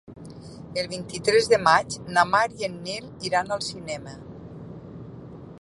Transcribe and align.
El 0.83 0.87
vint-i-tres 0.93 1.49
de 1.51 1.59
maig 1.67 1.99
na 2.17 2.25
Mar 2.31 2.43
i 2.63 2.67
en 2.71 2.81
Nil 2.89 3.07
iran 3.31 3.55
al 3.59 3.65
cinema. 3.71 4.19